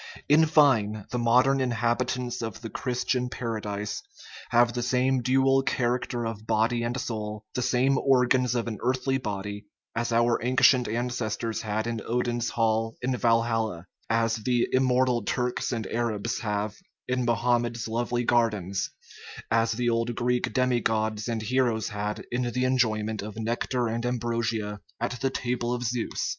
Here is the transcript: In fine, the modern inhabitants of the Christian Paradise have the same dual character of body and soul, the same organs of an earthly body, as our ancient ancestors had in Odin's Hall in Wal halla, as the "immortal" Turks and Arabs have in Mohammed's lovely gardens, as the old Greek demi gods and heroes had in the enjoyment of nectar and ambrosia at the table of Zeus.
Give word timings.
In 0.27 0.47
fine, 0.47 1.05
the 1.11 1.19
modern 1.19 1.61
inhabitants 1.61 2.41
of 2.41 2.61
the 2.61 2.71
Christian 2.71 3.29
Paradise 3.29 4.01
have 4.49 4.73
the 4.73 4.81
same 4.81 5.21
dual 5.21 5.61
character 5.61 6.25
of 6.25 6.47
body 6.47 6.81
and 6.81 6.99
soul, 6.99 7.45
the 7.53 7.61
same 7.61 7.99
organs 7.99 8.55
of 8.55 8.67
an 8.67 8.79
earthly 8.81 9.19
body, 9.19 9.67
as 9.95 10.11
our 10.11 10.43
ancient 10.43 10.87
ancestors 10.87 11.61
had 11.61 11.85
in 11.85 12.01
Odin's 12.03 12.49
Hall 12.49 12.97
in 13.03 13.15
Wal 13.23 13.43
halla, 13.43 13.85
as 14.09 14.37
the 14.37 14.67
"immortal" 14.71 15.23
Turks 15.23 15.71
and 15.71 15.85
Arabs 15.85 16.39
have 16.39 16.75
in 17.07 17.23
Mohammed's 17.23 17.87
lovely 17.87 18.23
gardens, 18.23 18.89
as 19.51 19.73
the 19.73 19.87
old 19.91 20.15
Greek 20.15 20.51
demi 20.51 20.79
gods 20.81 21.27
and 21.27 21.43
heroes 21.43 21.89
had 21.89 22.25
in 22.31 22.41
the 22.51 22.65
enjoyment 22.65 23.21
of 23.21 23.35
nectar 23.37 23.87
and 23.87 24.03
ambrosia 24.03 24.79
at 24.99 25.21
the 25.21 25.29
table 25.29 25.71
of 25.71 25.83
Zeus. 25.83 26.29